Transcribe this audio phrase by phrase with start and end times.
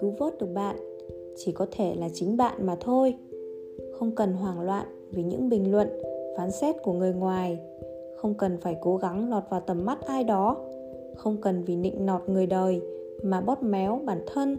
[0.00, 0.76] cứu vớt được bạn,
[1.36, 3.14] chỉ có thể là chính bạn mà thôi.
[3.98, 5.88] Không cần hoảng loạn vì những bình luận,
[6.36, 7.58] phán xét của người ngoài.
[8.16, 10.56] Không cần phải cố gắng lọt vào tầm mắt ai đó.
[11.16, 12.80] Không cần vì nịnh nọt người đời
[13.22, 14.56] mà bóp méo bản thân.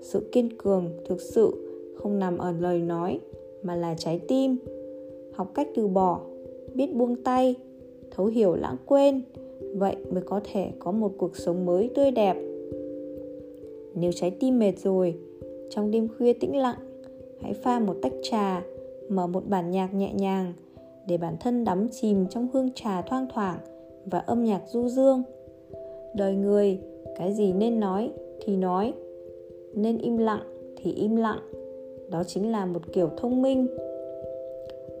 [0.00, 1.52] Sự kiên cường thực sự
[1.96, 3.20] không nằm ở lời nói
[3.62, 4.56] mà là trái tim.
[5.32, 6.20] Học cách từ bỏ,
[6.74, 7.54] biết buông tay,
[8.10, 9.22] thấu hiểu lãng quên,
[9.74, 12.36] vậy mới có thể có một cuộc sống mới tươi đẹp
[14.00, 15.14] nếu trái tim mệt rồi,
[15.70, 16.78] trong đêm khuya tĩnh lặng,
[17.40, 18.62] hãy pha một tách trà,
[19.08, 20.52] mở một bản nhạc nhẹ nhàng
[21.06, 23.58] để bản thân đắm chìm trong hương trà thoang thoảng
[24.04, 25.22] và âm nhạc du dương.
[26.14, 26.78] Đời người,
[27.18, 28.10] cái gì nên nói
[28.40, 28.92] thì nói,
[29.74, 30.42] nên im lặng
[30.76, 31.40] thì im lặng.
[32.10, 33.66] Đó chính là một kiểu thông minh.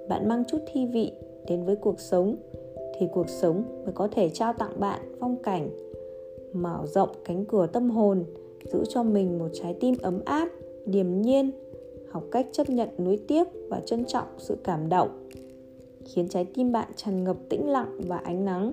[0.08, 1.12] Bạn mang chút thi vị
[1.46, 2.36] đến với cuộc sống
[2.98, 5.70] thì cuộc sống mới có thể trao tặng bạn phong cảnh,
[6.52, 8.24] mở rộng cánh cửa tâm hồn
[8.72, 10.48] giữ cho mình một trái tim ấm áp,
[10.86, 11.50] điềm nhiên,
[12.10, 15.28] học cách chấp nhận nuối tiếc và trân trọng sự cảm động,
[16.04, 18.72] khiến trái tim bạn tràn ngập tĩnh lặng và ánh nắng.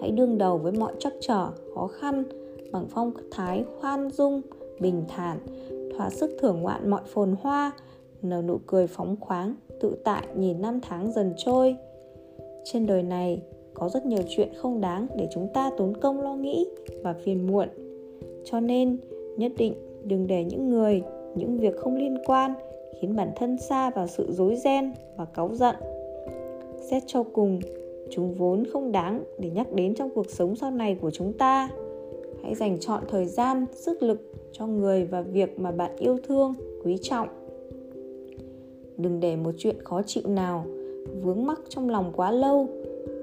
[0.00, 2.24] Hãy đương đầu với mọi trắc trở, khó khăn,
[2.72, 4.40] bằng phong thái khoan dung,
[4.80, 5.38] bình thản,
[5.96, 7.72] thỏa sức thưởng ngoạn mọi phồn hoa,
[8.22, 11.76] nở nụ cười phóng khoáng, tự tại nhìn năm tháng dần trôi.
[12.64, 13.42] Trên đời này
[13.74, 16.66] có rất nhiều chuyện không đáng để chúng ta tốn công lo nghĩ
[17.02, 17.68] và phiền muộn
[18.46, 18.96] cho nên,
[19.36, 21.02] nhất định đừng để những người,
[21.34, 22.54] những việc không liên quan
[23.00, 25.76] khiến bản thân xa vào sự rối ren và cáu giận.
[26.90, 27.60] Xét cho cùng,
[28.10, 31.70] chúng vốn không đáng để nhắc đến trong cuộc sống sau này của chúng ta.
[32.42, 36.54] Hãy dành chọn thời gian, sức lực cho người và việc mà bạn yêu thương,
[36.84, 37.28] quý trọng.
[38.96, 40.64] Đừng để một chuyện khó chịu nào
[41.22, 42.68] vướng mắc trong lòng quá lâu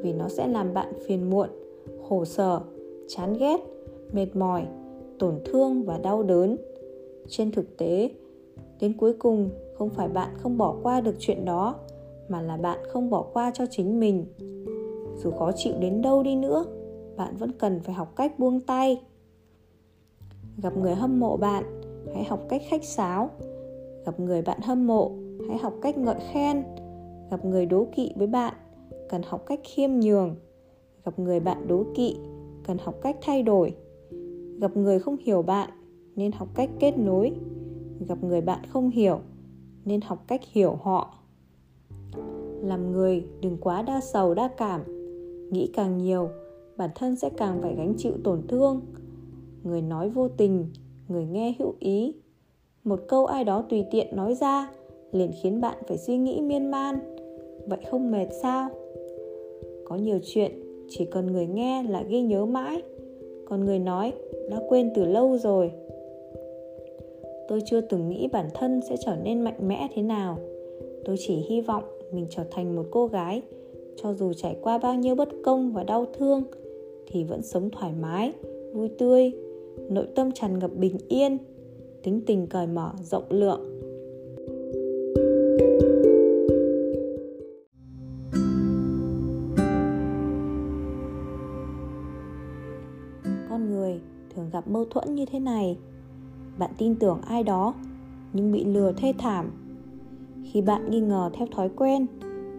[0.01, 1.49] vì nó sẽ làm bạn phiền muộn,
[2.09, 2.59] khổ sở,
[3.07, 3.57] chán ghét,
[4.13, 4.65] mệt mỏi
[5.23, 6.57] tổn thương và đau đớn.
[7.27, 8.09] Trên thực tế,
[8.79, 11.75] đến cuối cùng không phải bạn không bỏ qua được chuyện đó,
[12.29, 14.25] mà là bạn không bỏ qua cho chính mình.
[15.17, 16.65] Dù khó chịu đến đâu đi nữa,
[17.17, 19.01] bạn vẫn cần phải học cách buông tay.
[20.61, 21.81] Gặp người hâm mộ bạn,
[22.13, 23.29] hãy học cách khách sáo.
[24.05, 25.11] Gặp người bạn hâm mộ,
[25.47, 26.63] hãy học cách ngợi khen.
[27.31, 28.53] Gặp người đố kỵ với bạn,
[29.09, 30.35] cần học cách khiêm nhường.
[31.05, 32.17] Gặp người bạn đố kỵ,
[32.67, 33.75] cần học cách thay đổi
[34.59, 35.69] gặp người không hiểu bạn,
[36.15, 37.31] nên học cách kết nối.
[38.07, 39.19] Gặp người bạn không hiểu,
[39.85, 41.13] nên học cách hiểu họ.
[42.61, 44.81] Làm người đừng quá đa sầu đa cảm.
[45.51, 46.29] Nghĩ càng nhiều,
[46.77, 48.81] bản thân sẽ càng phải gánh chịu tổn thương.
[49.63, 50.67] Người nói vô tình,
[51.07, 52.15] người nghe hữu ý.
[52.83, 54.71] Một câu ai đó tùy tiện nói ra,
[55.11, 56.99] liền khiến bạn phải suy nghĩ miên man.
[57.67, 58.69] Vậy không mệt sao?
[59.85, 60.51] Có nhiều chuyện,
[60.89, 62.81] chỉ cần người nghe là ghi nhớ mãi
[63.53, 64.13] còn người nói,
[64.49, 65.71] đã quên từ lâu rồi.
[67.47, 70.37] Tôi chưa từng nghĩ bản thân sẽ trở nên mạnh mẽ thế nào.
[71.05, 73.41] Tôi chỉ hy vọng mình trở thành một cô gái,
[73.95, 76.43] cho dù trải qua bao nhiêu bất công và đau thương,
[77.07, 78.31] thì vẫn sống thoải mái,
[78.73, 79.31] vui tươi,
[79.89, 81.37] nội tâm tràn ngập bình yên,
[82.03, 83.72] tính tình cởi mở, rộng lượng.
[94.35, 95.77] Thường gặp mâu thuẫn như thế này.
[96.57, 97.73] Bạn tin tưởng ai đó,
[98.33, 99.51] nhưng bị lừa thê thảm.
[100.43, 102.07] Khi bạn nghi ngờ theo thói quen,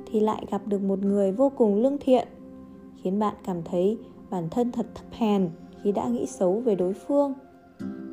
[0.07, 2.29] thì lại gặp được một người vô cùng lương thiện,
[3.03, 3.99] khiến bạn cảm thấy
[4.31, 5.51] bản thân thật thấp hèn
[5.83, 7.33] khi đã nghĩ xấu về đối phương.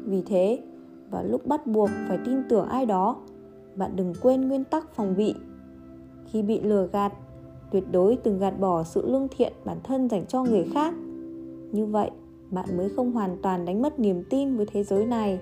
[0.06, 0.64] Vì thế,
[1.12, 3.16] vào lúc bắt buộc phải tin tưởng ai đó,
[3.76, 5.34] bạn đừng quên nguyên tắc phòng bị.
[6.26, 7.14] Khi bị lừa gạt,
[7.72, 10.94] tuyệt đối từng gạt bỏ sự lương thiện bản thân dành cho người khác.
[11.72, 12.12] Như vậy
[12.52, 15.40] bạn mới không hoàn toàn đánh mất niềm tin với thế giới này.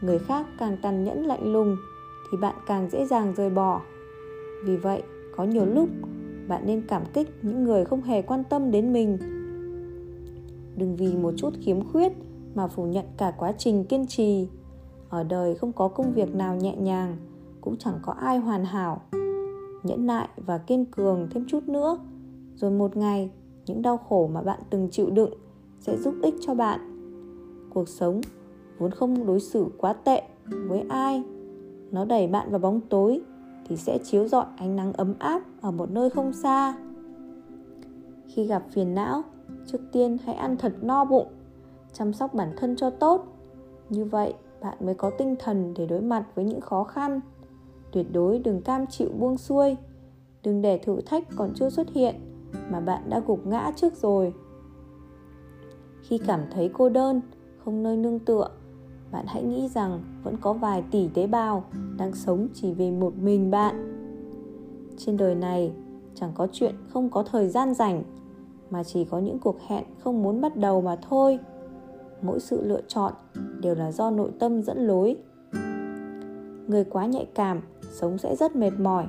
[0.00, 1.76] Người khác càng tàn nhẫn lạnh lùng,
[2.30, 3.80] thì bạn càng dễ dàng rời bỏ.
[4.64, 5.02] Vì vậy,
[5.36, 5.88] có nhiều lúc,
[6.48, 9.18] bạn nên cảm kích những người không hề quan tâm đến mình.
[10.76, 12.12] Đừng vì một chút khiếm khuyết
[12.54, 14.48] mà phủ nhận cả quá trình kiên trì.
[15.08, 17.16] Ở đời không có công việc nào nhẹ nhàng,
[17.60, 19.00] cũng chẳng có ai hoàn hảo.
[19.82, 21.98] Nhẫn nại và kiên cường thêm chút nữa,
[22.54, 23.30] rồi một ngày,
[23.66, 25.30] những đau khổ mà bạn từng chịu đựng
[25.86, 26.80] sẽ giúp ích cho bạn.
[27.74, 28.20] Cuộc sống
[28.78, 30.22] vốn không đối xử quá tệ
[30.68, 31.22] với ai.
[31.90, 33.20] Nó đẩy bạn vào bóng tối
[33.68, 36.76] thì sẽ chiếu rọi ánh nắng ấm áp ở một nơi không xa.
[38.26, 39.22] Khi gặp phiền não,
[39.66, 41.26] trước tiên hãy ăn thật no bụng,
[41.92, 43.26] chăm sóc bản thân cho tốt.
[43.90, 47.20] Như vậy, bạn mới có tinh thần để đối mặt với những khó khăn.
[47.92, 49.76] Tuyệt đối đừng cam chịu buông xuôi.
[50.42, 52.14] Đừng để thử thách còn chưa xuất hiện
[52.70, 54.32] mà bạn đã gục ngã trước rồi
[56.08, 57.20] khi cảm thấy cô đơn,
[57.64, 58.48] không nơi nương tựa,
[59.12, 61.64] bạn hãy nghĩ rằng vẫn có vài tỷ tế bào
[61.98, 63.92] đang sống chỉ vì một mình bạn.
[64.96, 65.72] Trên đời này,
[66.14, 68.02] chẳng có chuyện không có thời gian rảnh,
[68.70, 71.38] mà chỉ có những cuộc hẹn không muốn bắt đầu mà thôi.
[72.22, 73.12] Mỗi sự lựa chọn
[73.60, 75.16] đều là do nội tâm dẫn lối.
[76.66, 77.60] Người quá nhạy cảm
[77.90, 79.06] sống sẽ rất mệt mỏi,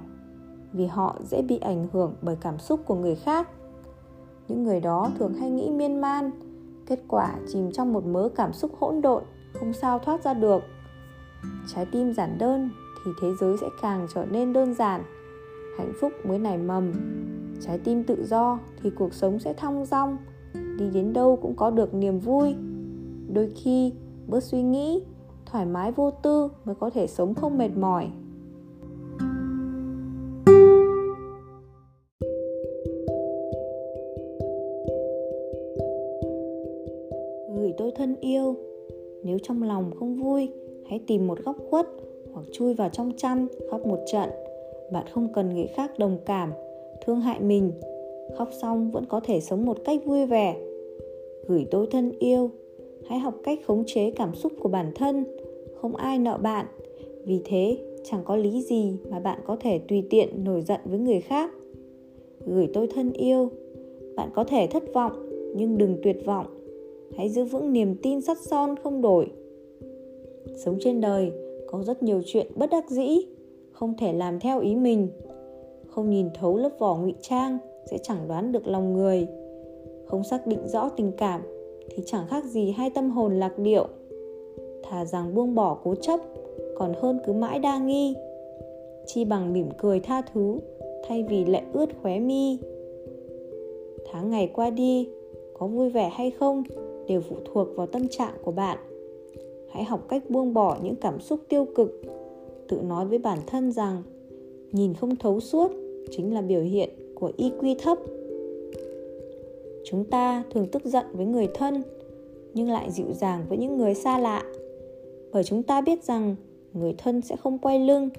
[0.74, 3.50] vì họ dễ bị ảnh hưởng bởi cảm xúc của người khác.
[4.48, 6.32] Những người đó thường hay nghĩ miên man
[6.88, 9.24] kết quả chìm trong một mớ cảm xúc hỗn độn,
[9.54, 10.64] không sao thoát ra được.
[11.68, 12.70] Trái tim giản đơn
[13.06, 15.04] thì thế giới sẽ càng trở nên đơn giản,
[15.78, 16.94] hạnh phúc mới nảy mầm.
[17.62, 20.18] Trái tim tự do thì cuộc sống sẽ thong dong,
[20.54, 22.56] đi đến đâu cũng có được niềm vui.
[23.34, 23.94] Đôi khi,
[24.28, 25.04] bớt suy nghĩ,
[25.46, 28.12] thoải mái vô tư mới có thể sống không mệt mỏi.
[37.98, 38.56] Thân yêu.
[39.24, 40.50] Nếu trong lòng không vui,
[40.90, 41.88] hãy tìm một góc khuất
[42.34, 44.30] hoặc chui vào trong chăn, khóc một trận.
[44.92, 46.52] Bạn không cần người khác đồng cảm,
[47.06, 47.72] thương hại mình.
[48.38, 50.58] Khóc xong vẫn có thể sống một cách vui vẻ.
[51.48, 52.50] Gửi tôi thân yêu.
[53.08, 55.26] Hãy học cách khống chế cảm xúc của bản thân.
[55.82, 56.66] Không ai nợ bạn.
[57.26, 61.00] Vì thế, chẳng có lý gì mà bạn có thể tùy tiện nổi giận với
[61.00, 61.52] người khác.
[62.46, 63.50] Gửi tôi thân yêu.
[64.16, 65.12] Bạn có thể thất vọng,
[65.56, 66.57] nhưng đừng tuyệt vọng
[67.18, 69.28] hãy giữ vững niềm tin sắt son không đổi.
[70.56, 71.32] Sống trên đời,
[71.68, 73.18] có rất nhiều chuyện bất đắc dĩ,
[73.72, 75.08] không thể làm theo ý mình.
[75.88, 77.58] Không nhìn thấu lớp vỏ ngụy trang
[77.92, 79.28] sẽ chẳng đoán được lòng người.
[80.06, 81.42] Không xác định rõ tình cảm
[81.90, 83.88] thì chẳng khác gì hai tâm hồn lạc điệu.
[84.84, 86.20] Thà rằng buông bỏ cố chấp,
[86.78, 88.16] còn hơn cứ mãi đa nghi.
[89.06, 90.60] Chi bằng mỉm cười tha thứ,
[91.08, 92.58] thay vì lệ ướt khóe mi.
[94.12, 95.10] Tháng ngày qua đi,
[95.54, 96.64] có vui vẻ hay không?
[97.08, 98.78] Đều phụ thuộc vào tâm trạng của bạn
[99.72, 102.02] hãy học cách buông bỏ những cảm xúc tiêu cực
[102.68, 104.04] tự nói với bản thân rằng
[104.72, 105.72] nhìn không thấu suốt
[106.12, 107.98] chính là biểu hiện của EQ thấp.
[109.86, 111.84] Chúng ta thường tức giận với người thân
[112.54, 114.44] nhưng lại dịu dàng với những người xa lạ.
[115.32, 116.36] Bởi chúng ta biết rằng
[116.74, 118.10] người thân sẽ không quay lưng,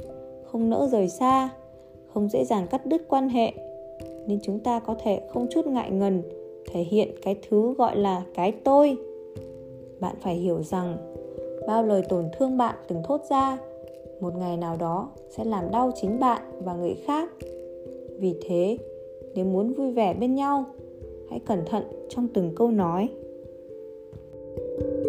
[0.44, 1.48] không nỡ rời xa,
[2.12, 3.52] không dễ dàng cắt đứt quan hệ
[4.26, 6.22] nên chúng ta có thể không chút ngại ngần
[6.72, 8.96] thể hiện cái thứ gọi là cái tôi.
[10.00, 10.96] Bạn phải hiểu rằng
[11.66, 13.58] bao lời tổn thương bạn từng thốt ra,
[14.20, 17.30] một ngày nào đó sẽ làm đau chính bạn và người khác
[18.18, 18.78] vì thế,
[19.34, 20.64] nếu muốn vui vẻ bên nhau,
[21.30, 23.08] hãy cẩn thận trong từng câu nói
[24.78, 25.07] thank you